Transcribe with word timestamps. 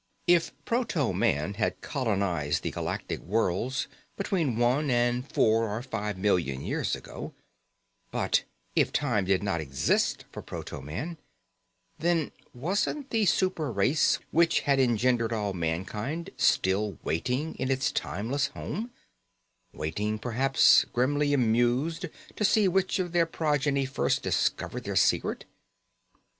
If 0.25 0.51
proto 0.65 1.13
man 1.13 1.53
had 1.53 1.81
colonized 1.81 2.63
the 2.63 2.71
galactic 2.71 3.19
worlds 3.19 3.87
between 4.17 4.57
one 4.57 4.89
and 4.89 5.31
four 5.31 5.69
or 5.69 5.83
five 5.83 6.17
million 6.17 6.61
years 6.61 6.95
ago, 6.95 7.35
but 8.09 8.43
if 8.75 8.91
time 8.91 9.25
did 9.25 9.43
not 9.43 9.61
exist 9.61 10.25
for 10.31 10.41
proto 10.41 10.81
man, 10.81 11.19
then 11.99 12.31
wasn't 12.51 13.11
the 13.11 13.27
super 13.27 13.71
race 13.71 14.17
which 14.31 14.61
had 14.61 14.79
engendered 14.79 15.31
all 15.31 15.53
mankind 15.53 16.31
still 16.35 16.97
waiting 17.03 17.53
in 17.57 17.69
its 17.69 17.91
timeless 17.91 18.47
home, 18.47 18.89
waiting 19.71 20.17
perhaps 20.17 20.83
grimly 20.85 21.31
amused 21.31 22.07
to 22.35 22.43
see 22.43 22.67
which 22.67 22.97
of 22.97 23.11
their 23.11 23.27
progeny 23.27 23.85
first 23.85 24.23
discovered 24.23 24.83
their 24.83 24.95
secret? 24.95 25.45